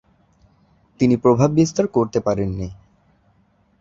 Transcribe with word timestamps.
তিনি 0.99 1.15
প্রভাববিস্তার 1.17 1.85
করতে 1.87 2.19
পারেননি। 2.19 2.67